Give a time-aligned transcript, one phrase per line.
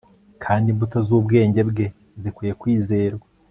[0.43, 1.85] kandi imbuto z'ubwenge bwe
[2.21, 3.25] zikwiye kwizerwa